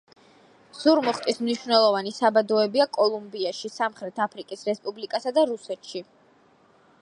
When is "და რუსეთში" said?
5.41-6.05